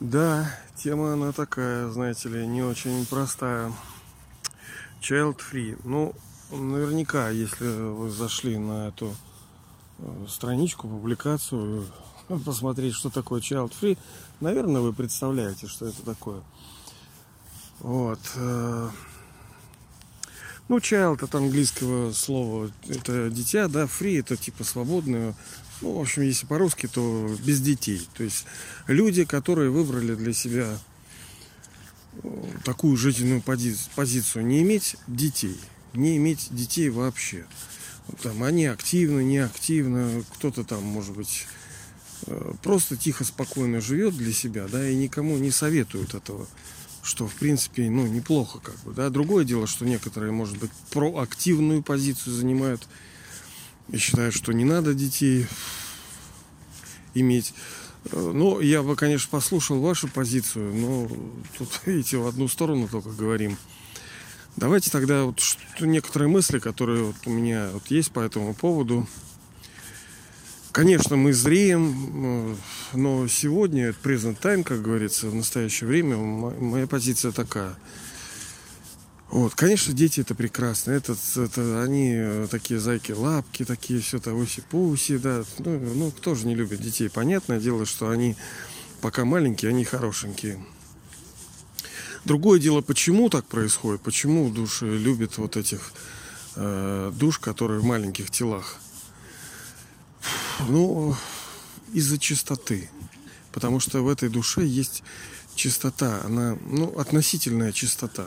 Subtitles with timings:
[0.00, 3.72] Да, тема она такая, знаете ли, не очень простая.
[5.00, 5.80] Child free.
[5.82, 6.14] Ну,
[6.52, 9.16] наверняка, если вы зашли на эту
[9.98, 11.84] э, страничку, публикацию,
[12.44, 13.98] посмотреть, что такое child free,
[14.40, 16.42] наверное, вы представляете, что это такое.
[17.80, 18.20] Вот.
[18.36, 18.90] Э,
[20.68, 25.34] ну, child от английского слова это дитя, да, free это типа свободное,
[25.80, 28.06] ну, в общем, если по-русски, то без детей.
[28.16, 28.44] То есть
[28.86, 30.78] люди, которые выбрали для себя
[32.22, 35.58] э, такую жизненную позицию, не иметь детей,
[35.94, 37.46] не иметь детей вообще.
[38.22, 41.46] Там они активно, неактивно, кто-то там, может быть,
[42.26, 46.48] э, просто тихо, спокойно живет для себя, да, и никому не советует этого,
[47.02, 49.10] что, в принципе, ну, неплохо, как бы, да.
[49.10, 52.88] Другое дело, что некоторые, может быть, проактивную позицию занимают,
[53.90, 55.46] и считаю, что не надо детей
[57.14, 57.54] иметь.
[58.12, 61.08] Ну, я бы, конечно, послушал вашу позицию, но
[61.56, 63.56] тут, видите, в одну сторону только говорим.
[64.56, 65.40] Давайте тогда вот
[65.80, 69.06] некоторые мысли, которые вот у меня вот есть по этому поводу.
[70.72, 72.56] Конечно, мы зреем,
[72.92, 77.76] но сегодня, present time, как говорится, в настоящее время, моя позиция такая–
[79.30, 80.92] вот, конечно, дети это прекрасно.
[80.92, 85.44] Это, это они э, такие зайки, лапки такие, все то уси-пуси, да.
[85.58, 87.10] Ну, ну, кто же не любит детей?
[87.10, 88.36] Понятное дело, что они
[89.02, 90.64] пока маленькие, они хорошенькие.
[92.24, 94.00] Другое дело, почему так происходит?
[94.00, 95.92] Почему души любят вот этих
[96.56, 98.76] э, душ, которые в маленьких телах?
[100.68, 101.14] Ну,
[101.92, 102.88] из-за чистоты.
[103.52, 105.02] Потому что в этой душе есть
[105.54, 106.22] чистота.
[106.24, 108.24] Она, ну, относительная чистота.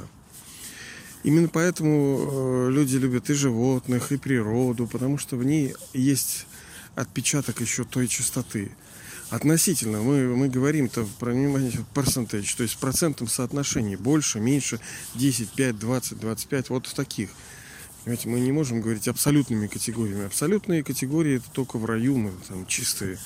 [1.24, 6.48] Именно поэтому э, люди любят и животных, и природу, потому что в ней есть
[6.96, 8.72] отпечаток еще той чистоты.
[9.30, 14.80] Относительно, мы, мы говорим-то про внимание percentage, то есть в процентном соотношении, больше, меньше,
[15.16, 17.30] 10, 5, 20, 25, вот в таких.
[18.04, 20.26] Понимаете, мы не можем говорить абсолютными категориями.
[20.26, 23.20] Абсолютные категории это только в раю мы там чистые.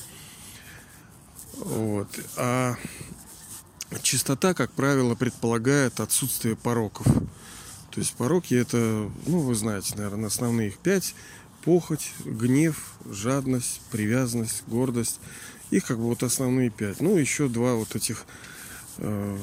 [1.54, 2.10] Вот.
[2.36, 2.76] А
[4.02, 7.08] чистота, как правило, предполагает отсутствие пороков.
[7.96, 11.16] То есть пороки это, ну, вы знаете, наверное, основные их пять.
[11.64, 15.22] Похоть, гнев, жадность, привязанность, гордость.
[15.72, 17.00] Их как бы вот основные пять.
[17.00, 18.26] Ну, еще два вот этих
[18.98, 19.38] э,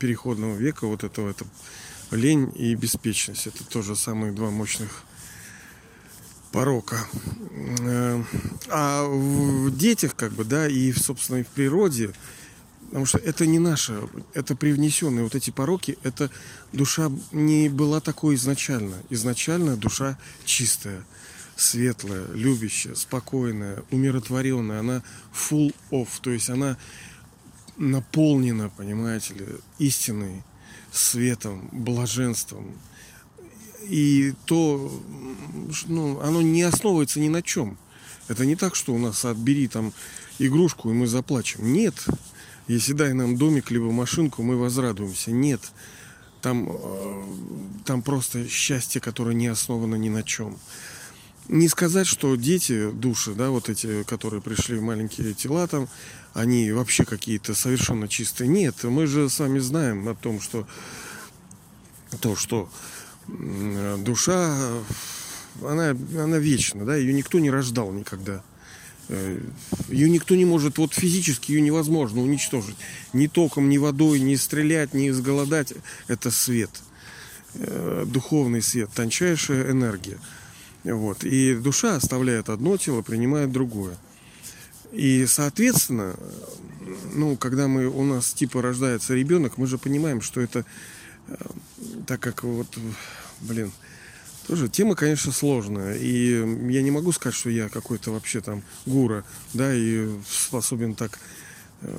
[0.00, 1.46] переходного века, вот этого, это
[2.10, 3.46] лень и беспечность.
[3.46, 5.04] Это тоже самые два мощных
[6.50, 7.06] порока.
[7.82, 8.20] Э,
[8.68, 12.12] а в детях, как бы, да, и, собственно, и в природе
[12.92, 16.30] Потому что это не наше, это привнесенные вот эти пороки, это
[16.74, 18.96] душа не была такой изначально.
[19.08, 21.02] Изначально душа чистая,
[21.56, 24.80] светлая, любящая, спокойная, умиротворенная.
[24.80, 25.02] Она
[25.32, 26.76] full off, то есть она
[27.78, 29.46] наполнена, понимаете ли,
[29.78, 30.42] истиной,
[30.92, 32.76] светом, блаженством.
[33.84, 34.92] И то,
[35.86, 37.78] ну, оно не основывается ни на чем.
[38.28, 39.94] Это не так, что у нас отбери там
[40.38, 41.72] игрушку, и мы заплачем.
[41.72, 41.94] Нет,
[42.68, 45.30] если дай нам домик либо машинку, мы возрадуемся.
[45.30, 45.60] Нет.
[46.40, 47.22] Там, э,
[47.84, 50.58] там просто счастье, которое не основано ни на чем.
[51.48, 55.88] Не сказать, что дети, души, да, вот эти, которые пришли в маленькие тела там,
[56.34, 58.48] они вообще какие-то совершенно чистые.
[58.48, 60.66] Нет, мы же сами знаем о том, что
[62.20, 62.68] то, что
[63.28, 64.56] душа,
[65.62, 68.42] она, она вечна, да, ее никто не рождал никогда.
[69.12, 69.38] Э,
[69.88, 72.76] ее никто не может, вот физически ее невозможно уничтожить.
[73.12, 75.74] Ни током, ни водой, ни стрелять, ни изголодать.
[76.08, 76.70] Это свет.
[77.54, 80.18] Э, духовный свет, тончайшая энергия.
[80.84, 81.24] Вот.
[81.24, 83.96] И душа оставляет одно тело, принимает другое.
[84.92, 86.16] И, соответственно,
[87.12, 90.64] ну, когда мы, у нас типа рождается ребенок, мы же понимаем, что это,
[91.28, 91.34] э,
[92.06, 92.78] так как вот,
[93.42, 93.72] блин,
[94.46, 95.96] тоже тема, конечно, сложная.
[95.96, 96.38] И
[96.70, 101.18] я не могу сказать, что я какой-то вообще там гура, да, и способен так
[101.80, 101.98] э,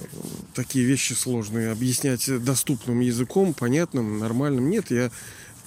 [0.53, 4.69] такие вещи сложные объяснять доступным языком, понятным, нормальным.
[4.69, 5.11] Нет, я,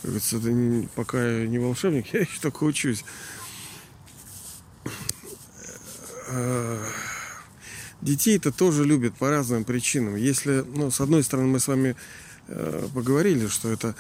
[0.03, 3.05] говорится, это пока я не волшебник, я еще только учусь.
[6.29, 6.85] Э,
[8.03, 10.17] детей-то тоже любят по разным причинам.
[10.17, 11.97] Если, ну, с одной стороны, мы с вами
[12.49, 13.95] э, поговорили, что это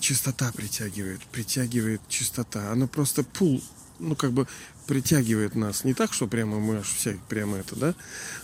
[0.00, 2.72] чистота притягивает, притягивает чистота.
[2.72, 3.62] Она просто пул,
[3.98, 4.46] ну как бы
[4.86, 5.84] притягивает нас.
[5.84, 7.94] Не так, что прямо мы аж все прямо это, да.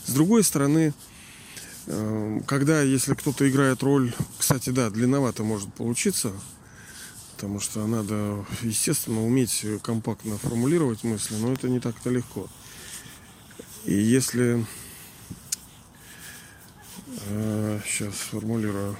[0.04, 0.94] С другой стороны,
[1.87, 6.32] э, когда, если кто-то играет роль, кстати, да, длинновато может получиться,
[7.34, 12.48] потому что надо, естественно, уметь компактно формулировать мысли, но это не так-то легко.
[13.84, 14.66] И если
[17.84, 18.96] сейчас сформулирую.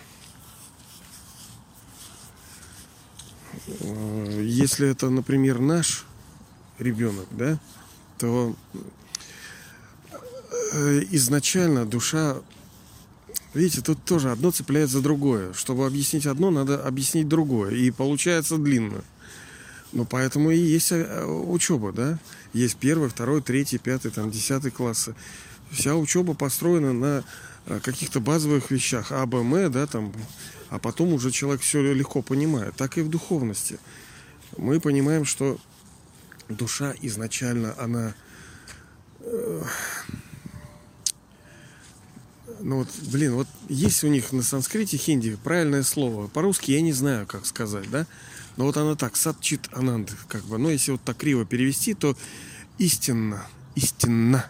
[4.41, 6.05] Если это, например, наш
[6.79, 7.59] ребенок, да,
[8.19, 8.55] то
[10.73, 12.37] э, изначально душа,
[13.55, 15.53] видите, тут тоже одно цепляет за другое.
[15.53, 17.75] Чтобы объяснить одно, надо объяснить другое.
[17.75, 19.03] И получается длинно.
[19.93, 22.19] Ну, поэтому и есть э, учеба, да.
[22.53, 25.15] Есть первый, второй, третий, пятый, там, десятый классы.
[25.71, 27.25] Вся учеба построена на
[27.81, 29.13] каких-то базовых вещах.
[29.13, 30.13] А, Б, М, да, там,
[30.69, 32.75] а потом уже человек все легко понимает.
[32.77, 33.79] Так и в духовности.
[34.57, 35.59] Мы понимаем, что
[36.49, 38.15] душа изначально, она...
[39.21, 39.63] Э,
[42.61, 46.27] ну вот, блин, вот есть у них на санскрите хинди правильное слово.
[46.27, 48.07] По-русски я не знаю, как сказать, да?
[48.57, 50.59] Но вот она так, садчит ананд, как бы.
[50.59, 52.17] Но если вот так криво перевести, то
[52.79, 53.47] истинно,
[53.77, 54.45] истинно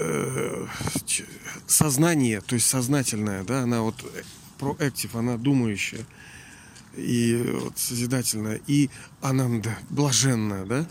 [0.00, 0.66] э,
[1.66, 3.96] сознание, то есть сознательное, да, она вот
[4.58, 6.06] проактив, она думающая
[6.96, 10.86] и вот, созидательная, и ананда, блаженная, да,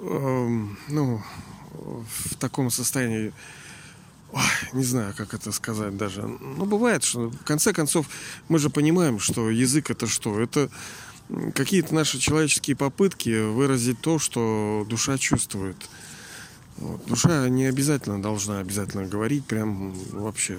[0.00, 1.22] эм, ну,
[1.72, 3.32] в таком состоянии,
[4.32, 4.42] ой,
[4.72, 6.22] не знаю, как это сказать даже.
[6.22, 8.06] Ну, бывает, что в конце концов
[8.48, 10.40] мы же понимаем, что язык это что?
[10.40, 10.70] Это
[11.54, 15.76] какие-то наши человеческие попытки выразить то, что душа чувствует.
[16.78, 17.04] Вот.
[17.06, 20.58] Душа не обязательно должна обязательно говорить, прям вообще.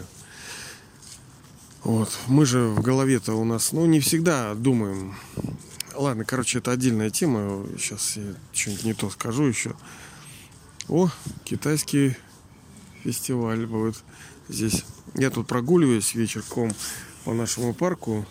[1.84, 2.16] Вот.
[2.28, 5.16] Мы же в голове-то у нас, ну, не всегда думаем.
[5.96, 7.66] Ладно, короче, это отдельная тема.
[7.78, 9.74] Сейчас я что-нибудь не то скажу еще.
[10.88, 11.10] О,
[11.44, 12.16] китайский
[13.04, 14.04] фестиваль будет
[14.48, 14.86] здесь.
[15.16, 16.72] Я тут прогуливаюсь вечерком
[17.26, 18.26] по нашему парку.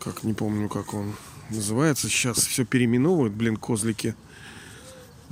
[0.00, 1.14] Как не помню, как он
[1.50, 2.08] называется.
[2.08, 4.14] Сейчас все переименовывают, блин, козлики.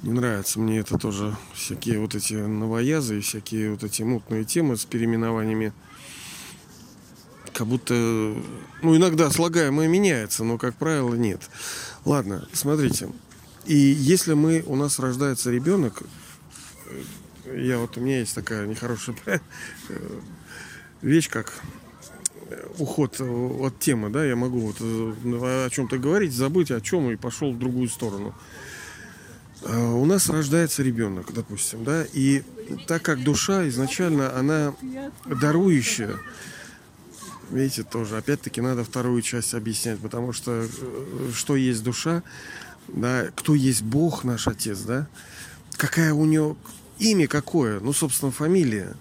[0.02, 1.37] Не нравится мне это тоже.
[1.55, 5.73] Всякие вот эти новоязы и всякие вот эти мутные темы с переименованиями.
[7.52, 11.43] Как будто, ну, иногда слагаемое меняется, но, как правило, нет.
[12.05, 13.11] Ладно, смотрите.
[13.67, 16.02] И если мы, у нас рождается ребенок,
[17.44, 19.38] э, я вот, у меня есть такая нехорошая э,
[21.02, 21.52] вещь, как
[22.79, 27.17] уход от темы, да, я могу вот э, о чем-то говорить, забыть о чем и
[27.17, 28.35] пошел в другую сторону.
[29.62, 32.43] А, у нас рождается ребенок, допустим, да, и
[32.87, 34.75] так как душа изначально, она
[35.27, 36.17] дарующая,
[37.51, 42.23] видите, тоже, опять-таки, надо вторую часть объяснять, потому что э, что есть душа,
[42.89, 45.09] да, кто есть Бог наш Отец, да,
[45.77, 46.57] какая у него,
[46.99, 48.95] имя какое, ну, собственно, фамилия.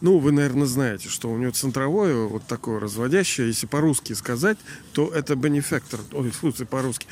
[0.00, 4.58] Ну, вы, наверное, знаете, что у него центровое, вот такое разводящее, если по-русски сказать,
[4.92, 7.06] то это бенефектор, ой, смысле по-русски,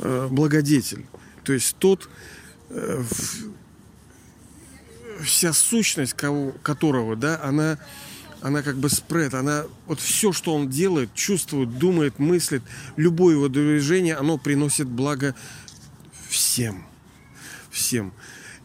[0.00, 1.06] э, благодетель.
[1.44, 2.08] То есть тот,
[2.70, 3.04] э,
[5.22, 7.78] вся сущность кого, которого, да, она,
[8.40, 12.62] она как бы спред, она вот все, что он делает, чувствует, думает, мыслит,
[12.96, 15.34] любое его движение, оно приносит благо
[16.28, 16.86] всем,
[17.70, 18.12] всем.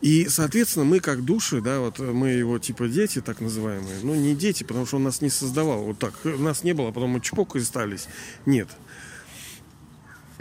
[0.01, 4.33] И, соответственно, мы как души, да, вот мы его типа дети, так называемые, ну не
[4.33, 7.19] дети, потому что он нас не создавал, вот так, нас не было, а потом мы
[7.19, 8.07] чпок и стались.
[8.45, 8.69] Нет,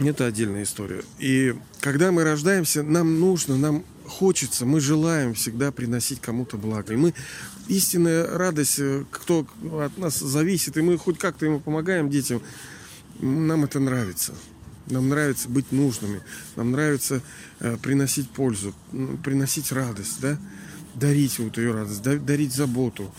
[0.06, 1.02] это отдельная история.
[1.18, 6.94] И когда мы рождаемся, нам нужно, нам хочется, мы желаем всегда приносить кому-то благо.
[6.94, 7.14] И мы
[7.68, 9.46] истинная радость, э, кто
[9.80, 12.40] от нас зависит, и мы хоть как-то ему помогаем детям,
[13.20, 14.34] нам это нравится.
[14.86, 16.22] Нам нравится быть нужными,
[16.56, 17.20] нам нравится
[17.60, 18.74] э, приносить пользу,
[19.22, 20.38] приносить радость, да,
[20.94, 23.12] дарить вот ее радость, дарить заботу,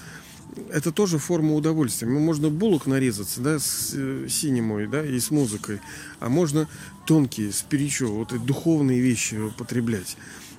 [0.72, 2.08] это тоже форма удовольствия.
[2.08, 5.82] Можно булок нарезаться, да, с э, синемой, да, и с музыкой.
[6.20, 6.68] А можно
[7.06, 10.18] тонкие, спиричу, вот эти духовные вещи употреблять.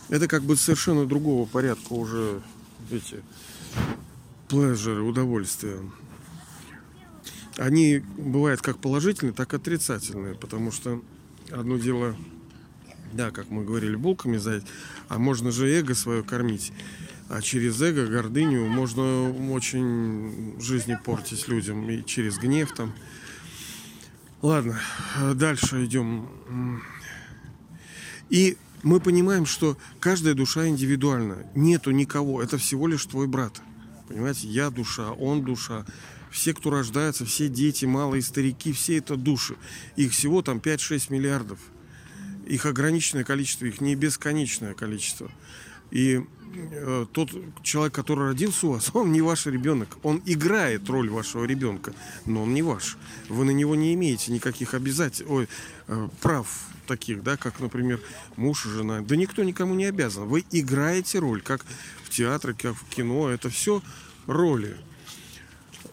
[0.09, 2.41] Это как бы совершенно другого порядка уже
[2.91, 3.23] эти
[4.49, 5.79] плежеры, удовольствия.
[7.57, 11.03] Они бывают как положительные, так и отрицательные, потому что
[11.51, 12.17] одно дело,
[13.13, 14.65] да, как мы говорили, булками заять,
[15.09, 16.73] а можно же эго свое кормить.
[17.31, 21.89] А через эго, гордыню можно очень жизни портить людям.
[21.89, 22.93] И через гнев там.
[24.43, 24.81] Ладно,
[25.35, 26.83] дальше идем.
[28.31, 31.47] И мы понимаем, что каждая душа индивидуальна.
[31.55, 32.43] Нету никого.
[32.43, 33.63] Это всего лишь твой брат.
[34.09, 35.87] Понимаете, я душа, он душа.
[36.33, 39.55] Все, кто рождается, все дети, малые старики, все это души.
[39.95, 41.61] Их всего там 5-6 миллиардов.
[42.45, 45.31] Их ограниченное количество, их не бесконечное количество.
[45.93, 46.25] И
[47.13, 47.31] тот
[47.63, 49.99] человек, который родился у вас, он не ваш ребенок.
[50.03, 51.93] Он играет роль вашего ребенка,
[52.27, 52.97] но он не ваш.
[53.29, 55.49] Вы на него не имеете никаких обязательств, ой,
[55.89, 56.49] э, прав
[56.87, 58.01] таких, да, как, например,
[58.37, 59.01] муж и жена.
[59.01, 60.27] Да никто никому не обязан.
[60.27, 61.65] Вы играете роль, как
[62.05, 63.29] в театре, как в кино.
[63.29, 63.81] Это все
[64.27, 64.77] роли.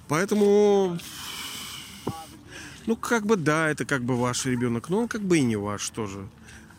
[0.08, 0.98] Поэтому,
[2.86, 5.56] ну, как бы да, это как бы ваш ребенок, но он как бы и не
[5.56, 6.28] ваш тоже.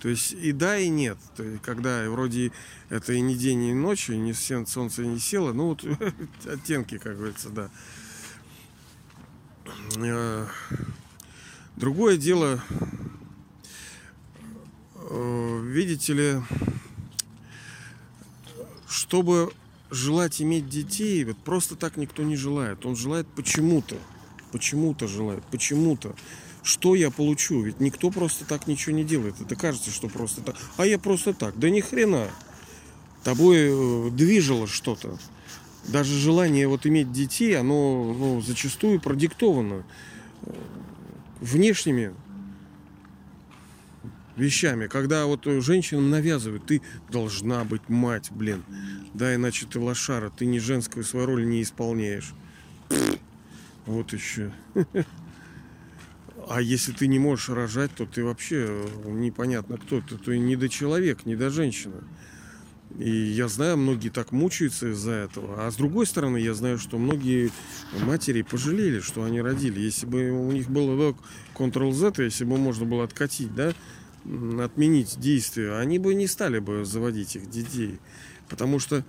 [0.01, 1.19] То есть и да, и нет.
[1.37, 2.53] То есть, когда вроде
[2.89, 5.85] это и не день, и ночь, и не солнце не село, ну вот
[6.47, 7.71] оттенки, как говорится, да.
[9.97, 10.47] Э,
[11.77, 12.63] другое дело,
[14.95, 16.43] э, видите ли,
[18.89, 19.53] чтобы
[19.91, 22.85] желать иметь детей, вот просто так никто не желает.
[22.87, 23.97] Он желает почему-то.
[24.53, 25.45] Почему-то желает.
[25.47, 26.15] Почему-то.
[26.63, 27.63] Что я получу?
[27.63, 29.41] Ведь никто просто так ничего не делает.
[29.41, 30.57] Это кажется, что просто так.
[30.77, 31.59] А я просто так.
[31.59, 32.29] Да ни хрена.
[33.25, 35.19] Тобой э, движило что-то.
[35.87, 39.85] Даже желание вот иметь детей, оно ну, зачастую продиктовано
[40.43, 40.53] э,
[41.41, 42.15] внешними
[44.37, 48.63] вещами, когда вот женщинам навязывают, ты должна быть мать, блин,
[49.15, 52.35] да, иначе ты лошара, ты не женскую свою роль не исполняешь.
[53.87, 54.53] Вот еще.
[56.49, 60.17] А если ты не можешь рожать, то ты вообще э, непонятно кто ты.
[60.17, 61.97] Ты не до человек, не до женщины.
[62.99, 65.67] И я знаю, многие так мучаются из-за этого.
[65.67, 67.51] А с другой стороны, я знаю, что многие
[68.01, 69.79] матери пожалели, что они родили.
[69.79, 71.15] Если бы у них было
[71.55, 73.75] Ctrl-Z, если бы можно было откатить, да,
[74.59, 77.99] отменить действие, они бы не стали бы заводить их детей.
[78.49, 79.05] Потому что,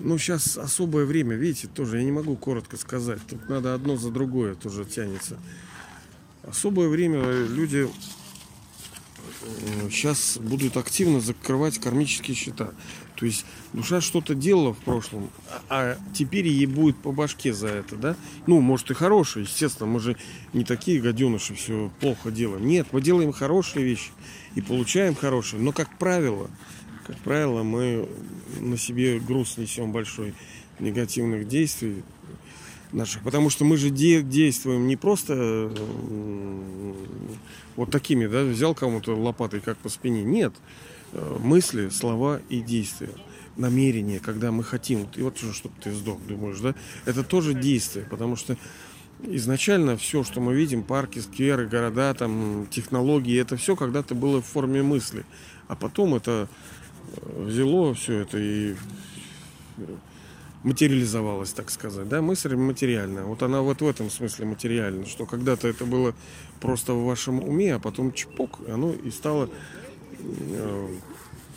[0.00, 3.20] ну, сейчас особое время, видите, тоже я не могу коротко сказать.
[3.26, 5.38] Тут надо одно за другое тоже тянется.
[6.50, 7.88] Особое время люди
[9.88, 12.72] сейчас будут активно закрывать кармические счета.
[13.14, 15.30] То есть душа что-то делала в прошлом,
[15.68, 18.16] а теперь ей будет по башке за это, да?
[18.48, 20.16] Ну, может и хорошее, естественно, мы же
[20.52, 22.66] не такие гаденыши все плохо делаем.
[22.66, 24.10] Нет, мы делаем хорошие вещи
[24.56, 26.50] и получаем хорошие, но как правило,
[27.06, 28.08] как правило, мы
[28.58, 30.34] на себе груз несем большой
[30.80, 32.02] негативных действий,
[32.92, 33.22] наших.
[33.22, 35.70] Потому что мы же де- действуем не просто
[37.76, 40.22] вот такими, да, взял кому-то лопатой как по спине.
[40.22, 40.52] Нет.
[41.12, 43.10] Э, мысли, слова и действия.
[43.56, 45.08] Намерение, когда мы хотим.
[45.16, 46.74] И вот чтобы ты сдох, думаешь, да?
[47.04, 48.56] Это тоже действие, потому что
[49.24, 54.46] изначально все, что мы видим, парки, скверы, города, там, технологии, это все когда-то было в
[54.46, 55.24] форме мысли.
[55.68, 56.48] А потом это
[57.16, 58.74] э, взяло все это и
[60.62, 62.08] материализовалась, так сказать.
[62.08, 63.24] Да, мысль материальная.
[63.24, 66.14] Вот она вот в этом смысле материальна, что когда-то это было
[66.60, 69.48] просто в вашем уме, а потом чпок, и оно и стало
[70.18, 70.88] э,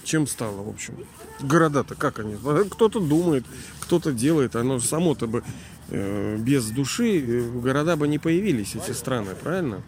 [0.03, 0.95] чем стало, в общем.
[1.41, 2.36] Города-то как они?
[2.69, 3.45] Кто-то думает,
[3.79, 4.55] кто-то делает.
[4.55, 5.43] Оно само-то бы
[5.89, 9.81] э, без души э, города бы не появились, эти страны, правильно?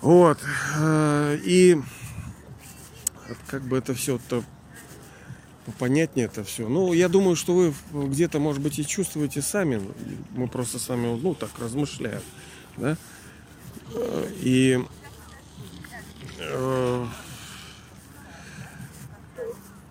[0.00, 0.38] Вот.
[0.78, 1.80] Э, и
[3.48, 4.44] как бы это все-то
[5.72, 6.68] понятнее это все.
[6.68, 9.80] Ну, я думаю, что вы где-то, может быть, и чувствуете сами.
[10.32, 12.22] Мы просто с вами, ну, так размышляем.
[12.76, 12.96] Да?
[14.40, 14.82] И
[16.38, 17.06] э,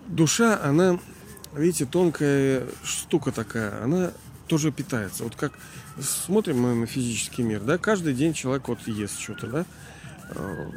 [0.06, 0.98] душа, она,
[1.54, 4.12] видите, тонкая штука такая, она
[4.46, 5.24] тоже питается.
[5.24, 5.52] Вот как
[6.00, 9.66] смотрим мы на физический мир, да, каждый день человек вот ест что-то, да,
[10.30, 10.70] э,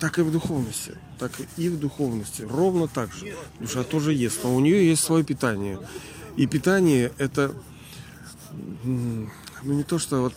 [0.00, 0.96] так и в духовности.
[1.18, 2.42] Так и в духовности.
[2.42, 3.36] Ровно так же.
[3.60, 5.78] Душа тоже ест, но у нее есть свое питание.
[6.36, 7.54] И питание это
[8.82, 9.28] ну
[9.62, 10.34] не то, что вот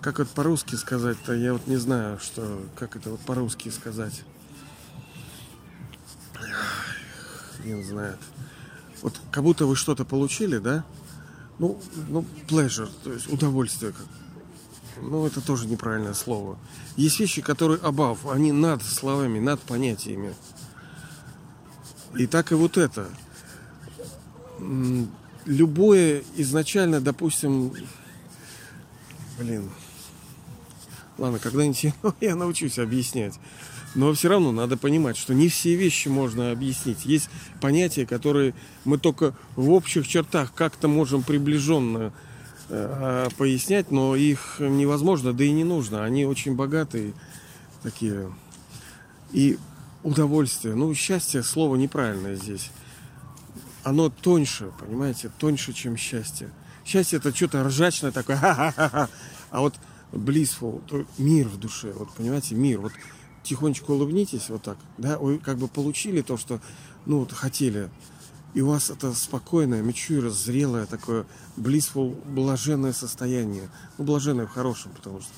[0.00, 4.22] как вот по-русски сказать-то, я вот не знаю, что как это вот по-русски сказать.
[7.64, 8.18] Не знает.
[9.02, 10.84] Вот как будто вы что-то получили, да?
[11.58, 13.92] Ну, ну, pleasure, то есть удовольствие,
[15.00, 16.58] ну, это тоже неправильное слово.
[16.96, 20.34] Есть вещи, которые above, они над словами, над понятиями.
[22.16, 23.08] И так и вот это.
[25.44, 27.72] Любое изначально, допустим,
[29.38, 29.70] блин,
[31.18, 33.34] ладно, когда-нибудь я научусь объяснять.
[33.94, 37.06] Но все равно надо понимать, что не все вещи можно объяснить.
[37.06, 37.30] Есть
[37.62, 42.12] понятия, которые мы только в общих чертах как-то можем приближенно
[42.68, 46.04] пояснять, но их невозможно, да и не нужно.
[46.04, 47.12] Они очень богатые
[47.82, 48.32] такие.
[49.32, 49.58] И
[50.02, 50.74] удовольствие.
[50.74, 52.70] Ну, счастье слово неправильное здесь.
[53.82, 56.50] Оно тоньше, понимаете, тоньше, чем счастье.
[56.84, 58.38] Счастье это что-то ржачное такое.
[59.50, 59.74] А вот
[60.12, 62.80] blissful, мир в душе, вот понимаете, мир.
[62.80, 62.92] Вот
[63.42, 66.60] тихонечко улыбнитесь вот так, да, вы как бы получили то, что,
[67.06, 67.88] ну, вот хотели
[68.54, 71.26] и у вас это спокойное, мечура, зрелое такое
[71.56, 73.68] blissful, блаженное состояние.
[73.98, 75.30] Ну, блаженное в хорошем, потому что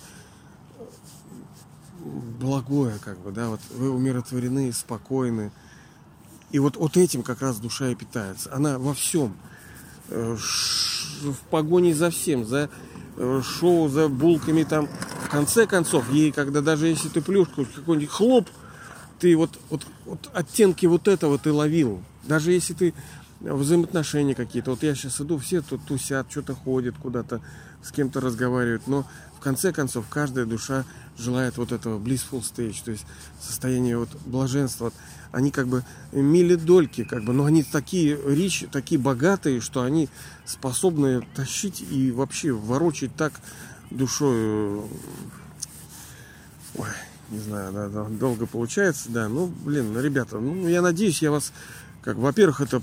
[2.40, 5.50] благое, как бы, да, вот вы умиротворены, спокойны.
[6.50, 8.54] И вот, вот этим как раз душа и питается.
[8.54, 9.36] Она во всем.
[10.08, 10.36] Э,
[11.22, 12.70] в погоне за всем, за
[13.16, 14.88] э, шоу, за булками там.
[15.24, 18.48] В конце концов, ей, когда даже если ты плюшку, какой-нибудь хлоп,
[19.18, 22.02] ты вот, вот, вот оттенки вот этого ты ловил.
[22.28, 22.94] Даже если ты
[23.40, 24.70] взаимоотношения какие-то.
[24.70, 27.40] Вот я сейчас иду, все тут тусят, что-то ходят куда-то,
[27.82, 28.86] с кем-то разговаривают.
[28.86, 29.06] Но
[29.36, 30.84] в конце концов каждая душа
[31.16, 33.06] желает вот этого blissful stage, то есть
[33.40, 34.92] состояние вот блаженства.
[35.30, 40.08] Они как бы милидольки, как бы, но они такие речи, такие богатые, что они
[40.46, 43.32] способны тащить и вообще ворочать так
[43.90, 44.80] душой.
[46.74, 46.88] Ой,
[47.30, 49.28] не знаю, да, долго получается, да.
[49.28, 51.52] Ну, блин, ребята, ну, я надеюсь, я вас,
[52.08, 52.80] как, во-первых, это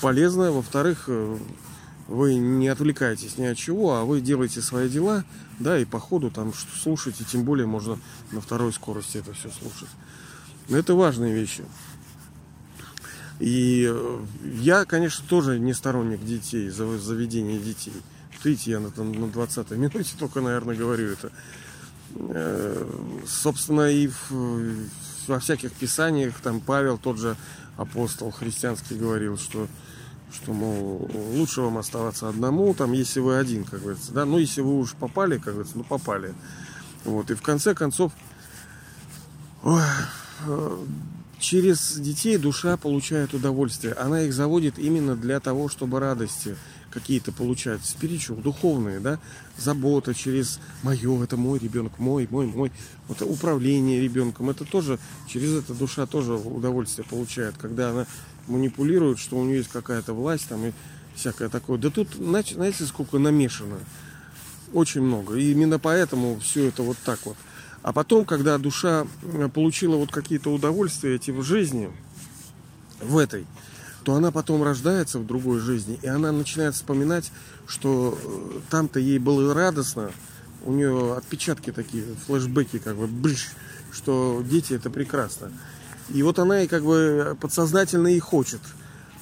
[0.00, 1.36] полезно, во-вторых, э,
[2.06, 5.24] вы не отвлекаетесь ни от чего, а вы делаете свои дела,
[5.58, 7.98] да, и по ходу там слушаете, тем более можно
[8.30, 9.88] на второй скорости это все слушать.
[10.68, 11.64] Но это важные вещи.
[13.40, 14.20] И э,
[14.60, 17.94] я, конечно, тоже не сторонник детей, заведения детей.
[18.44, 21.32] Видите, я на, на 20 минуте только, наверное, говорю это.
[22.14, 22.88] Э,
[23.26, 24.30] собственно, и в,
[25.26, 27.36] во всяких писаниях, там Павел, тот же
[27.76, 29.68] апостол христианский говорил, что
[30.32, 34.62] что, мол, лучше вам оставаться одному, там, если вы один, как говорится, да, ну, если
[34.62, 36.34] вы уж попали, как говорится, ну, попали.
[37.04, 38.12] Вот, и в конце концов,
[39.62, 39.82] ой,
[40.46, 40.84] э,
[41.38, 43.94] через детей душа получает удовольствие.
[43.94, 46.56] Она их заводит именно для того, чтобы радости
[46.92, 49.18] какие-то получать, спиричу, духовные, да,
[49.56, 52.72] забота через мое, это мой ребенок, мой, мой, мой,
[53.08, 58.06] вот управление ребенком, это тоже, через это душа тоже удовольствие получает, когда она
[58.46, 60.72] манипулирует, что у нее есть какая-то власть там и
[61.14, 61.78] всякое такое.
[61.78, 63.78] Да тут, знаете, сколько намешано?
[64.72, 65.36] Очень много.
[65.36, 67.36] И именно поэтому все это вот так вот.
[67.82, 71.90] А потом, когда душа э, получила вот какие-то удовольствия эти в жизни,
[73.00, 73.44] в этой,
[74.04, 77.30] то она потом рождается в другой жизни, и она начинает вспоминать,
[77.66, 80.10] что э, там-то ей было радостно,
[80.64, 83.50] у нее отпечатки такие, флешбеки, как бы, брыш,
[83.92, 85.52] что дети это прекрасно.
[86.08, 88.60] И вот она и как бы подсознательно и хочет.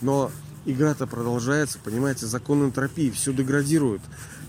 [0.00, 0.30] Но
[0.64, 4.02] игра-то продолжается, понимаете, закон энтропии, все деградирует.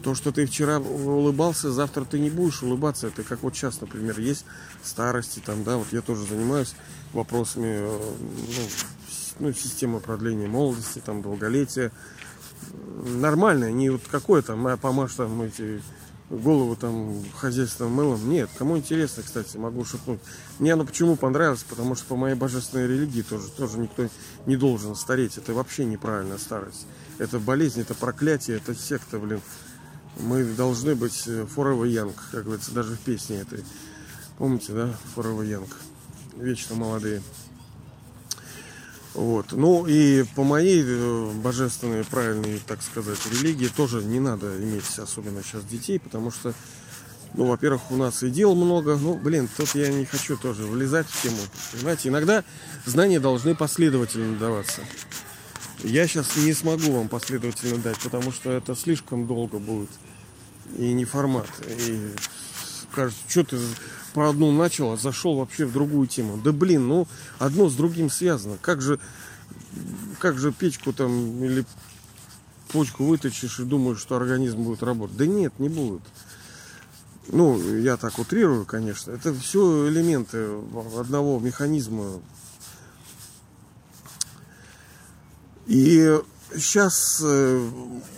[0.03, 3.07] То, что ты вчера улыбался, завтра ты не будешь улыбаться.
[3.07, 4.45] Это как вот сейчас, например, есть
[4.83, 6.73] старости, там, да, вот я тоже занимаюсь
[7.13, 8.67] вопросами э, ну,
[9.39, 11.91] ну, системы продления молодости, там, долголетия.
[13.05, 15.81] Нормально, не вот какое там, помашь там эти
[16.31, 18.29] голову там хозяйственным мылом.
[18.29, 20.19] Нет, кому интересно, кстати, могу шепнуть.
[20.59, 24.07] Мне оно почему понравилось, потому что по моей божественной религии тоже, тоже никто
[24.45, 25.37] не должен стареть.
[25.37, 26.85] Это вообще неправильная старость.
[27.17, 29.41] Это болезнь, это проклятие, это секта, блин.
[30.19, 33.63] Мы должны быть э, forever young, как говорится, даже в песне этой.
[34.37, 34.93] Помните, да?
[35.15, 35.69] Forever young.
[36.37, 37.21] Вечно молодые.
[39.13, 39.51] Вот.
[39.51, 45.43] Ну и по моей э, божественной, правильной, так сказать, религии тоже не надо иметь особенно
[45.43, 46.53] сейчас детей, потому что,
[47.33, 48.95] ну, во-первых, у нас и дел много.
[48.95, 51.39] Ну, блин, тут я не хочу тоже влезать в тему.
[51.73, 52.43] Понимаете, иногда
[52.85, 54.81] знания должны последовательно даваться.
[55.83, 59.89] Я сейчас не смогу вам последовательно дать, потому что это слишком долго будет.
[60.77, 61.49] И не формат.
[61.67, 62.11] И
[62.93, 63.57] кажется, что ты
[64.13, 66.39] про одну начал, а зашел вообще в другую тему.
[66.43, 67.07] Да блин, ну
[67.39, 68.57] одно с другим связано.
[68.61, 68.99] Как же,
[70.19, 71.65] как же печку там или
[72.69, 75.17] почку вытащишь и думаешь, что организм будет работать?
[75.17, 76.01] Да нет, не будет.
[77.27, 79.11] Ну, я так утрирую, конечно.
[79.11, 80.49] Это все элементы
[80.97, 82.19] одного механизма.
[85.67, 86.19] И
[86.55, 87.69] сейчас э,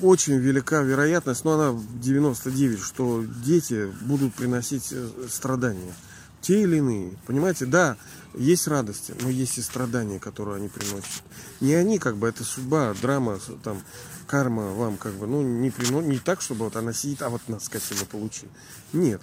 [0.01, 5.93] очень велика вероятность, но она 99, что дети будут приносить э, страдания.
[6.41, 7.17] Те или иные.
[7.25, 7.95] Понимаете, да,
[8.33, 11.23] есть радости, но есть и страдания, которые они приносят.
[11.61, 13.81] Не они, как бы, это судьба, драма, там,
[14.27, 17.41] карма вам, как бы, ну, не, приносит, не так, чтобы вот она сидит, а вот
[17.47, 18.47] на скотина получи.
[18.91, 19.21] Нет.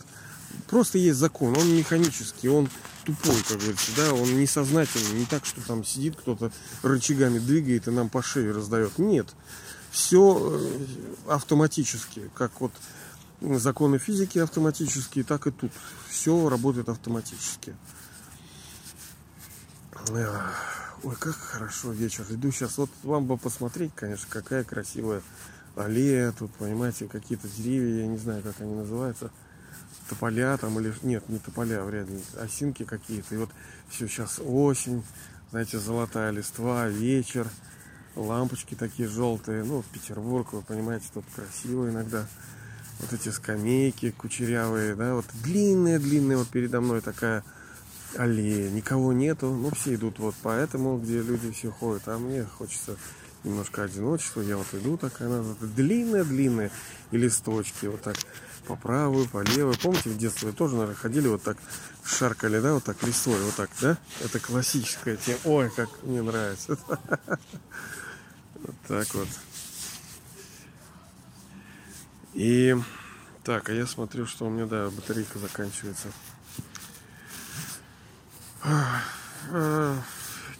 [0.68, 2.68] Просто есть закон, он механический, он
[3.04, 7.90] тупой, как говорится, да, он несознательный, не так, что там сидит кто-то рычагами двигает и
[7.90, 8.98] нам по шее раздает.
[8.98, 9.28] Нет,
[9.90, 12.72] все э, автоматически, как вот
[13.40, 15.72] законы физики автоматические, так и тут.
[16.08, 17.74] Все работает автоматически.
[21.02, 22.24] Ой, как хорошо вечер.
[22.28, 22.76] Иду сейчас.
[22.78, 25.22] Вот вам бы посмотреть, конечно, какая красивая
[25.76, 26.32] аллея.
[26.32, 29.30] Тут, понимаете, какие-то деревья, я не знаю, как они называются
[30.10, 33.34] тополя там или нет, не тополя, вряд ли, осинки какие-то.
[33.34, 33.50] И вот
[33.88, 35.04] все сейчас осень,
[35.50, 37.46] знаете, золотая листва, вечер,
[38.16, 39.62] лампочки такие желтые.
[39.64, 42.26] Ну, Петербург, вы понимаете, тут красиво иногда.
[42.98, 47.42] Вот эти скамейки кучерявые, да, вот длинные-длинные, вот передо мной такая
[48.18, 52.44] аллее, никого нету, ну все идут вот по этому, где люди все ходят, а мне
[52.44, 52.96] хочется
[53.44, 56.70] немножко одиночества, я вот иду такая, она длинная-длинная,
[57.10, 58.16] и листочки вот так
[58.66, 59.76] по правую, по левую.
[59.78, 61.56] Помните, в детстве тоже, наверное, ходили вот так,
[62.04, 63.98] шаркали, да, вот так лисой, вот так, да?
[64.20, 65.38] Это классическая тема.
[65.44, 66.78] Ой, как мне нравится.
[68.62, 69.28] Вот так вот.
[72.34, 72.76] И
[73.42, 76.08] так, а я смотрю, что у меня, да, батарейка заканчивается.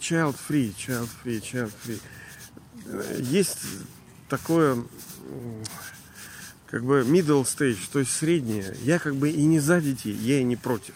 [0.01, 2.01] Child free, child free, child free.
[3.21, 3.59] Есть
[4.29, 4.83] такое
[6.71, 8.77] как бы middle stage, то есть среднее.
[8.83, 10.95] Я как бы и не за детей, я и не против.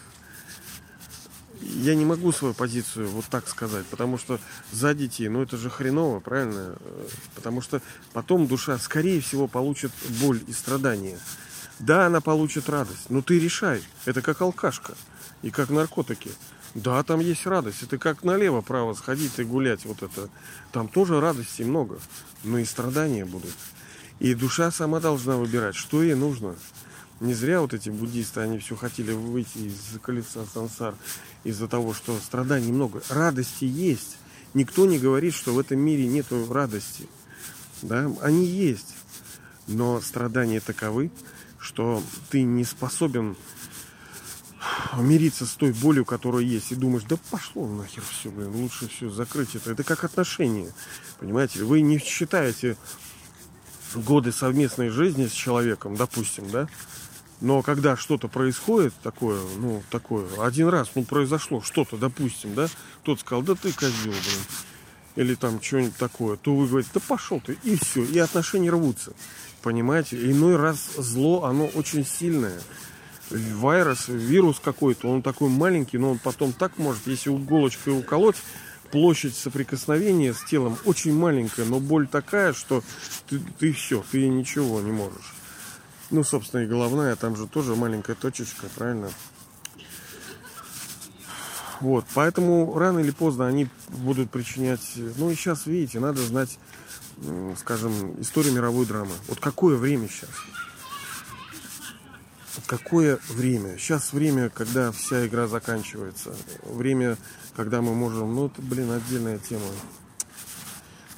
[1.61, 4.39] Я не могу свою позицию вот так сказать, потому что
[4.71, 6.75] за детей, ну это же хреново, правильно?
[7.33, 7.81] Потому что
[8.13, 11.17] потом душа, скорее всего, получит боль и страдания.
[11.79, 13.83] Да, она получит радость, но ты решай.
[14.05, 14.93] Это как алкашка
[15.41, 16.31] и как наркотики.
[16.73, 17.83] Да, там есть радость.
[17.83, 20.29] Это как налево-право сходить и гулять вот это.
[20.71, 21.99] Там тоже радости много,
[22.43, 23.53] но и страдания будут.
[24.19, 26.55] И душа сама должна выбирать, что ей нужно.
[27.19, 30.95] Не зря вот эти буддисты, они все хотели выйти из колеса сансар
[31.43, 33.01] из-за того, что страданий много.
[33.09, 34.17] Радости есть.
[34.53, 37.07] Никто не говорит, что в этом мире нет радости.
[37.81, 38.11] Да?
[38.21, 38.95] Они есть.
[39.67, 41.11] Но страдания таковы,
[41.57, 43.35] что ты не способен
[44.97, 49.09] мириться с той болью, которая есть, и думаешь, да пошло нахер все, блин, лучше все
[49.09, 49.71] закрыть это.
[49.71, 50.71] Это как отношения,
[51.19, 51.63] понимаете?
[51.63, 52.77] Вы не считаете
[54.03, 56.67] годы совместной жизни с человеком, допустим, да,
[57.41, 62.67] но когда что-то происходит такое, ну, такое, один раз, ну, произошло что-то, допустим, да,
[63.03, 64.45] тот сказал, да ты козел, блин,
[65.15, 69.13] или там что-нибудь такое, то вы говорите, да пошел ты, и все, и отношения рвутся,
[69.61, 72.59] понимаете, иной раз зло, оно очень сильное,
[73.29, 78.37] вирус, вирус какой-то, он такой маленький, но он потом так может, если иголочкой уколоть,
[78.95, 82.81] площадь соприкосновения с телом очень маленькая, но боль такая, что
[83.27, 85.33] ты, ты все, ты ничего не можешь.
[86.11, 89.09] Ну, собственно, и головная, там же тоже маленькая точечка, правильно?
[91.81, 94.93] Вот, поэтому рано или поздно они будут причинять...
[94.95, 96.57] Ну, и сейчас, видите, надо знать,
[97.57, 99.11] скажем, историю мировой драмы.
[99.27, 100.29] Вот какое время сейчас?
[102.65, 103.77] какое время?
[103.77, 106.35] Сейчас время, когда вся игра заканчивается.
[106.63, 107.17] Время,
[107.55, 108.35] когда мы можем...
[108.35, 109.65] Ну, это, блин, отдельная тема.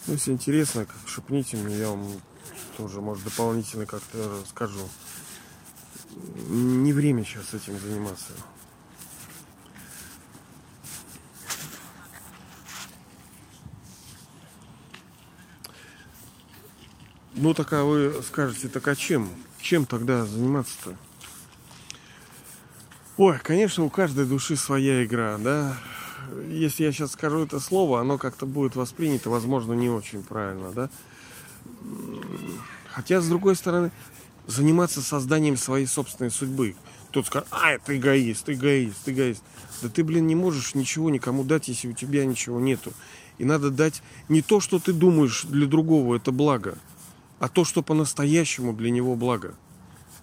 [0.05, 2.05] Ну, если интересно, как шепните мне, я вам
[2.77, 4.87] тоже, может, дополнительно как-то скажу.
[6.47, 8.33] Не время сейчас этим заниматься.
[17.33, 19.29] Ну, так а вы скажете, так а чем?
[19.59, 20.95] Чем тогда заниматься-то?
[23.17, 25.77] Ой, конечно, у каждой души своя игра, да.
[26.49, 30.89] Если я сейчас скажу это слово, оно как-то будет воспринято, возможно, не очень правильно, да.
[32.91, 33.91] Хотя, с другой стороны,
[34.47, 36.75] заниматься созданием своей собственной судьбы.
[37.11, 39.43] Тот скажет, а, это эгоист, эгоист, эгоист.
[39.81, 42.93] Да ты, блин, не можешь ничего никому дать, если у тебя ничего нету.
[43.37, 46.77] И надо дать не то, что ты думаешь для другого, это благо,
[47.39, 49.53] а то, что по-настоящему для него благо.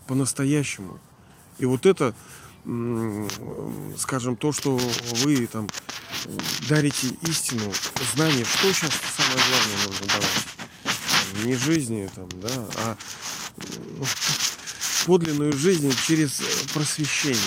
[0.07, 0.99] По-настоящему.
[1.59, 2.15] И вот это
[3.99, 4.79] скажем, то, что
[5.17, 5.69] вы там
[6.69, 7.73] дарите истину,
[8.15, 11.45] знание, что сейчас самое главное нужно давать.
[11.45, 12.97] Не жизни там, да, а
[13.99, 14.07] ну,
[15.05, 16.41] подлинную жизнь через
[16.73, 17.39] просвещение,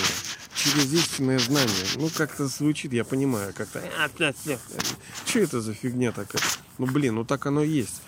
[0.54, 1.86] через истинное знание.
[1.96, 3.80] Ну, как-то звучит, я понимаю, как-то...
[5.26, 6.42] Что это за фигня такая?
[6.78, 8.02] Ну, блин, ну так оно есть.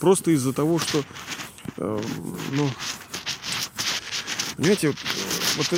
[0.00, 1.04] Просто из-за того, что,
[1.76, 2.02] э,
[2.52, 2.70] ну,
[4.56, 4.92] понимаете,
[5.56, 5.72] вот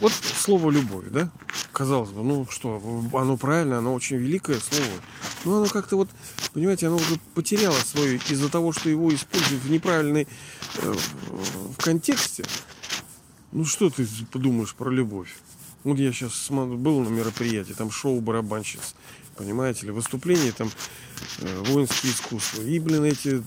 [0.00, 1.30] вот слово любовь, да?
[1.72, 2.82] Казалось бы, ну что,
[3.12, 4.90] оно правильно, оно очень великое слово.
[5.44, 6.08] Но оно как-то вот,
[6.52, 10.26] понимаете, оно уже потеряло свое из-за того, что его используют в неправильной
[10.78, 10.94] э,
[11.76, 12.44] в контексте.
[13.52, 15.34] Ну что ты подумаешь про любовь?
[15.84, 18.94] Вот я сейчас был на мероприятии, там шоу барабанщиц,
[19.36, 20.70] понимаете ли, выступление там
[21.38, 22.62] э, воинские искусства.
[22.62, 23.42] И, блин, эти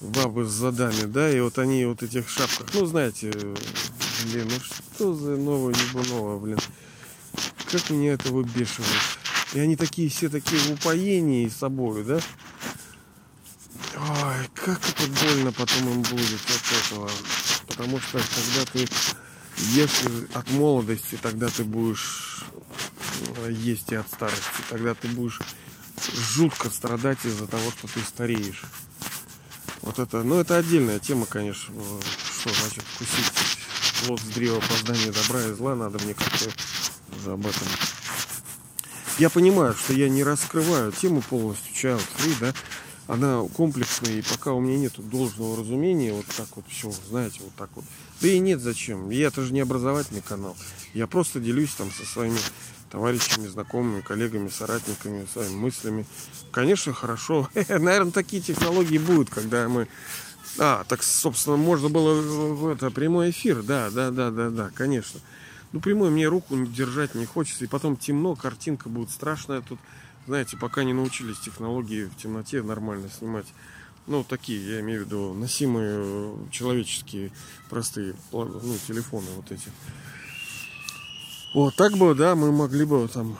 [0.00, 3.32] бабы с задами, да, и вот они вот этих шапках, ну, знаете,
[4.24, 5.74] Блин, ну что за новое
[6.08, 6.58] новое, блин.
[7.70, 8.88] Как меня это выбешивает.
[9.54, 12.20] И они такие, все такие в упоении с собой, да?
[13.96, 17.10] Ой, как это больно потом им будет от этого.
[17.66, 18.88] Потому что когда ты
[19.72, 20.02] ешь
[20.34, 22.44] от молодости, тогда ты будешь
[23.36, 24.62] э, есть и от старости.
[24.68, 25.40] Тогда ты будешь
[26.14, 28.62] жутко страдать из-за того, что ты стареешь.
[29.82, 31.74] Вот это, ну это отдельная тема, конечно,
[32.40, 33.32] что значит вкусить
[34.04, 36.50] плод с древа познания добра и зла, надо мне как-то
[37.16, 37.66] уже об этом
[39.18, 42.54] Я понимаю, что я не раскрываю тему полностью child free, да,
[43.06, 47.52] она комплексная, и пока у меня нет должного разумения, вот так вот все, знаете, вот
[47.56, 47.84] так вот.
[48.20, 49.10] Да и нет зачем.
[49.10, 50.56] Я это же не образовательный канал.
[50.94, 52.38] Я просто делюсь там со своими
[52.90, 56.06] товарищами, знакомыми, коллегами, соратниками, своими мыслями.
[56.52, 57.48] Конечно, хорошо.
[57.68, 59.88] Наверное, такие технологии будут, когда мы...
[60.58, 63.62] А, так, собственно, можно было это прямой эфир.
[63.62, 65.20] Да, да, да, да, да, конечно.
[65.72, 67.64] Ну, прямой мне руку держать не хочется.
[67.64, 69.78] И потом темно, картинка будет страшная тут
[70.26, 73.46] знаете, пока не научились технологии в темноте нормально снимать.
[74.06, 77.32] Ну, такие, я имею в виду, носимые э, человеческие
[77.68, 79.70] простые ну, телефоны вот эти.
[81.54, 83.36] Вот так бы, да, мы могли бы там...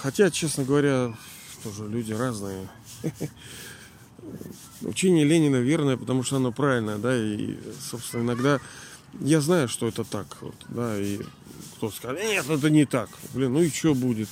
[0.00, 1.14] Хотя, честно говоря,
[1.62, 2.68] тоже люди разные.
[4.82, 8.60] Учение Ленина верное, потому что оно правильное, да, и, собственно, иногда
[9.20, 11.20] я знаю, что это так, вот, да, и
[11.76, 13.08] кто-то скажет, нет, это не так.
[13.34, 14.28] Блин, ну и что будет?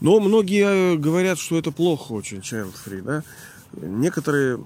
[0.00, 3.22] Но многие говорят, что это плохо очень, child free, да.
[3.74, 4.64] Некоторые,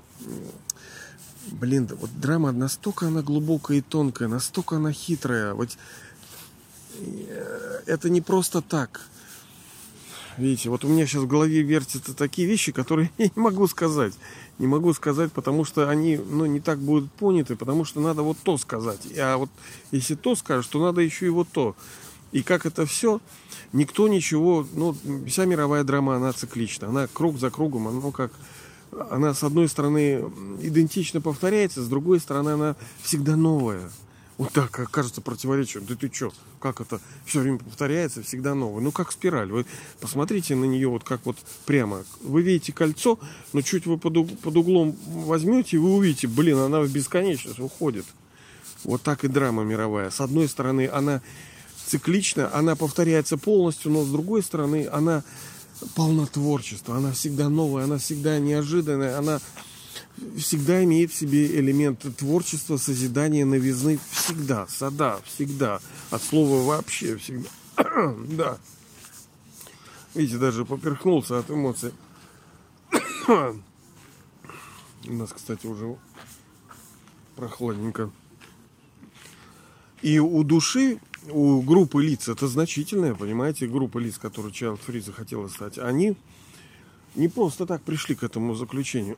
[1.50, 5.54] блин, вот драма настолько она глубокая и тонкая, настолько она хитрая.
[5.54, 5.76] Вот э,
[7.87, 9.09] это не просто так.
[10.37, 14.14] Видите, вот у меня сейчас в голове вертятся такие вещи, которые я не могу сказать.
[14.59, 18.38] Не могу сказать, потому что они ну, не так будут поняты, потому что надо вот
[18.42, 19.00] то сказать.
[19.18, 19.50] А вот
[19.90, 21.76] если то скажешь, то надо еще и вот то.
[22.33, 23.20] И как это все,
[23.72, 24.96] никто ничего, ну,
[25.28, 26.88] вся мировая драма, она циклична.
[26.88, 28.33] Она круг за кругом, она, как,
[29.11, 30.24] она с одной стороны
[30.61, 33.88] идентично повторяется, с другой стороны она всегда новая.
[34.37, 35.85] Вот так кажется противоречием.
[35.87, 38.83] Да ты что, как это все время повторяется, всегда новое.
[38.83, 39.51] Ну, как спираль.
[39.51, 39.64] Вы
[40.01, 42.05] посмотрите на нее вот как вот прямо.
[42.20, 43.18] Вы видите кольцо,
[43.53, 48.07] но чуть вы под, под углом возьмете, и вы увидите, блин, она в бесконечность уходит.
[48.83, 50.11] Вот так и драма мировая.
[50.11, 51.23] С одной стороны, она
[51.87, 55.23] циклична, она повторяется полностью, но с другой стороны, она
[55.94, 56.97] полна творчества.
[56.97, 59.40] Она всегда новая, она всегда неожиданная, она
[60.37, 63.98] всегда имеет в себе элемент творчества, созидания, новизны.
[64.11, 65.81] Всегда, сада, всегда.
[66.11, 67.48] От слова вообще всегда.
[68.29, 68.59] да.
[70.14, 71.92] Видите, даже поперхнулся от эмоций.
[75.07, 75.96] У нас, кстати, уже
[77.37, 78.11] прохладненько.
[80.03, 81.00] И у души,
[81.31, 86.16] у группы лиц, это значительная, понимаете, группа лиц, которую Child Free захотела стать, они
[87.14, 89.16] не просто так пришли к этому заключению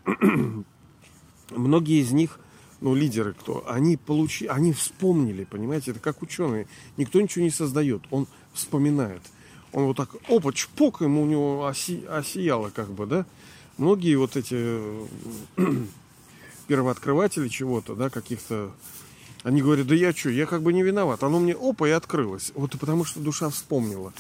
[1.51, 2.39] многие из них,
[2.81, 6.67] ну, лидеры кто, они получили, они вспомнили, понимаете, это как ученые.
[6.97, 9.23] Никто ничего не создает, он вспоминает.
[9.73, 13.27] Он вот так, опа, чпок, ему у него оси, осияло как бы, да.
[13.79, 14.81] Многие вот эти
[16.67, 18.73] первооткрыватели чего-то, да, каких-то,
[19.43, 21.23] они говорят, да я что, я как бы не виноват.
[21.23, 22.53] Оно мне опа и открылось.
[22.55, 24.13] Вот и потому что душа вспомнила.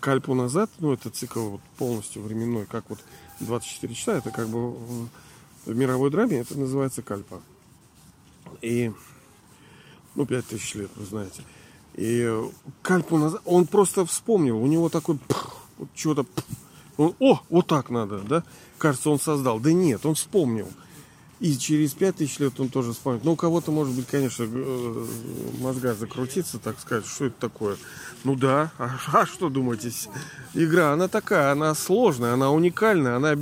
[0.00, 3.00] Кальпу назад, ну, это цикл вот полностью временной, как вот
[3.40, 4.76] 24 часа, это как бы
[5.68, 7.42] в мировой драме это называется кальпа.
[8.62, 8.90] И,
[10.14, 11.42] ну, пять тысяч лет, вы знаете.
[11.94, 12.30] И
[12.82, 15.18] кальпу назад, он просто вспомнил, у него такой,
[15.76, 16.24] вот что-то,
[16.96, 18.44] он, о, вот так надо, да?
[18.78, 19.60] Кажется, он создал.
[19.60, 20.68] Да нет, он вспомнил.
[21.40, 23.22] И через пять тысяч лет он тоже вспомнит.
[23.22, 25.06] Ну, у кого-то, может быть, конечно, э,
[25.60, 27.76] мозга закрутиться, так сказать, что это такое.
[28.24, 29.92] Ну да, а, а что думаете?
[30.54, 33.36] Игра, она такая, она сложная, она уникальная, она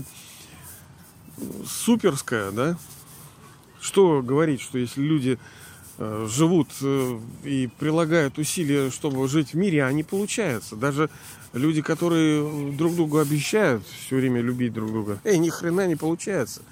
[1.67, 2.77] суперская, да?
[3.81, 5.39] Что говорить, что если люди
[5.99, 10.77] э, живут э, и прилагают усилия, чтобы жить в мире, они получаются.
[10.77, 11.11] Даже
[11.53, 16.63] люди, которые друг другу обещают все время любить друг друга, эй, ни хрена не получается.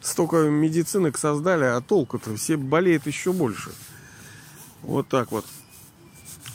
[0.00, 3.70] Столько медицинок создали, а толку-то все болеют еще больше.
[4.82, 5.46] Вот так вот.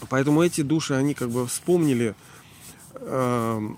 [0.10, 2.15] Поэтому эти души, они как бы вспомнили
[2.93, 3.69] э,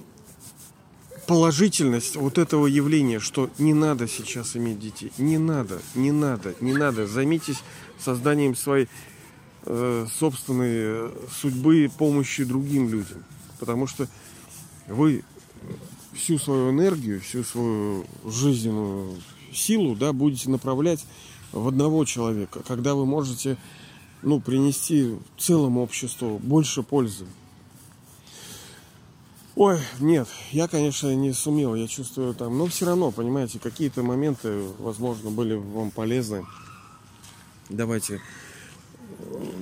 [1.27, 5.11] положительность вот этого явления, что не надо сейчас иметь детей.
[5.17, 7.07] Не надо, не надо, не надо.
[7.07, 7.61] Займитесь
[7.99, 8.87] созданием своей
[9.65, 13.23] э, собственной судьбы, помощи другим людям.
[13.59, 14.07] Потому что
[14.87, 15.23] вы
[16.13, 19.17] всю свою энергию, всю свою жизненную
[19.53, 21.05] силу да, будете направлять
[21.51, 23.57] в одного человека, когда вы можете
[24.21, 27.25] ну, принести целому обществу больше пользы.
[29.55, 34.63] Ой, нет, я, конечно, не сумел, я чувствую там, но все равно, понимаете, какие-то моменты,
[34.79, 36.45] возможно, были вам полезны.
[37.67, 38.21] Давайте,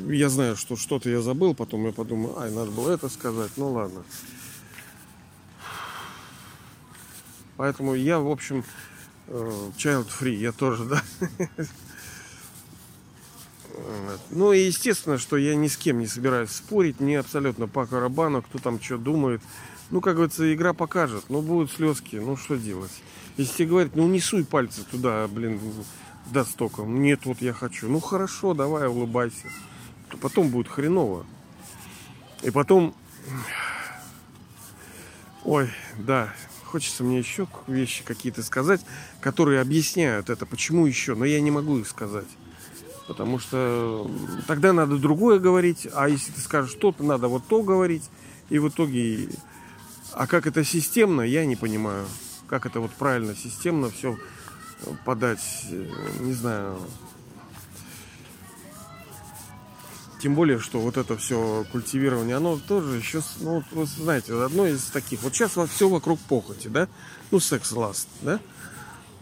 [0.08, 3.72] я знаю, что что-то я забыл, потом я подумаю, ай, надо было это сказать, ну
[3.72, 4.04] ладно.
[7.58, 8.64] Поэтому я, в общем,
[9.28, 11.04] э, child free, я тоже, да.
[14.30, 18.44] Ну и естественно, что я ни с кем не собираюсь спорить, мне абсолютно по карабану,
[18.44, 19.42] кто там что думает.
[19.92, 21.26] Ну, как говорится, игра покажет.
[21.30, 22.92] Ну, будут слезки, ну что делать?
[23.38, 25.60] Если тебе говорят, ну не суй пальцы туда, блин,
[26.28, 26.84] до стока.
[26.84, 27.88] Нет, вот я хочу.
[27.88, 29.48] Ну хорошо, давай, улыбайся.
[30.10, 31.26] То потом будет хреново.
[32.44, 32.94] И потом...
[35.44, 36.34] Ой, да,
[36.66, 38.82] хочется мне еще вещи какие-то сказать,
[39.22, 42.28] которые объясняют это, почему еще, но я не могу их сказать.
[43.08, 44.12] Потому что
[44.46, 48.04] тогда надо другое говорить, а если ты скажешь что-то, надо вот то говорить.
[48.50, 49.30] И в итоге...
[50.20, 52.06] А как это системно, я не понимаю.
[52.50, 54.20] Как это вот правильно, системно все
[55.06, 55.40] подать,
[56.20, 56.78] не знаю.
[60.22, 64.84] Тем более, что вот это все культивирование, оно тоже еще, ну, вы знаете, одно из
[64.88, 65.24] таких.
[65.24, 66.90] Вот сейчас все вокруг похоти, да?
[67.32, 68.42] Ну, секс-ласт, да?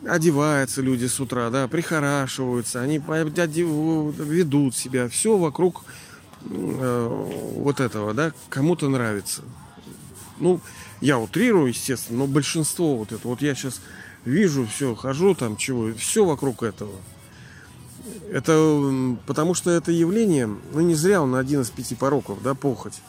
[0.03, 5.83] одеваются люди с утра, да, прихорашиваются, они ведут себя, все вокруг
[6.43, 7.07] э,
[7.55, 9.43] вот этого, да, кому-то нравится.
[10.39, 10.61] Ну,
[11.01, 13.81] я утрирую, естественно, но большинство вот это, вот я сейчас
[14.25, 16.93] вижу все, хожу там, чего, все вокруг этого.
[18.31, 23.01] Это потому что это явление, ну не зря он один из пяти пороков, да, похоть.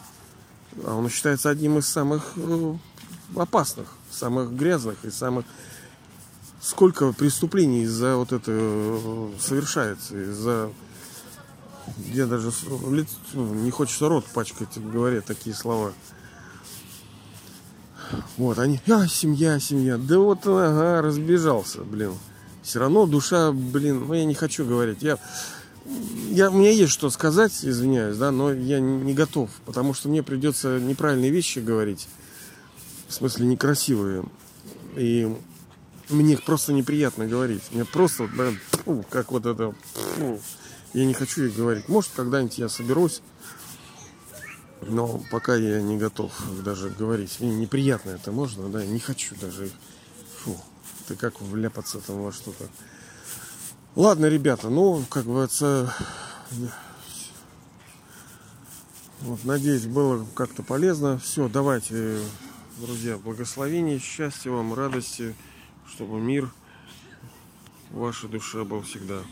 [0.84, 2.74] А он считается одним из самых э,
[3.36, 5.44] опасных, самых грязных и самых
[6.60, 10.70] сколько преступлений из-за вот это э, совершается, из-за
[12.12, 12.52] я даже
[13.32, 15.92] ну, не хочется рот пачкать, говоря такие слова.
[18.36, 19.96] Вот, они, а, семья, семья.
[19.96, 22.12] Да вот, ага, разбежался, блин.
[22.62, 25.02] Все равно душа, блин, ну я не хочу говорить.
[25.02, 25.18] Я,
[26.30, 30.22] я, у меня есть что сказать, извиняюсь, да, но я не готов, потому что мне
[30.22, 32.08] придется неправильные вещи говорить.
[33.08, 34.24] В смысле, некрасивые.
[34.96, 35.34] И
[36.10, 37.62] мне просто неприятно говорить.
[37.72, 38.58] Мне просто, блин,
[39.10, 39.74] как вот это,
[40.92, 41.88] я не хочу их говорить.
[41.88, 43.22] Может, когда-нибудь я соберусь,
[44.82, 47.40] но пока я не готов даже говорить.
[47.40, 49.70] Мне неприятно это можно, да, не хочу даже.
[50.38, 50.56] Фу,
[51.06, 52.68] ты как вляпаться там во что-то.
[53.94, 55.92] Ладно, ребята, ну, как бы это...
[59.20, 61.18] Вот, надеюсь, было как-то полезно.
[61.18, 62.20] Все, давайте,
[62.78, 65.34] друзья, благословения, счастья вам, радости
[65.98, 66.50] чтобы мир
[67.90, 69.22] в вашей душе был всегда.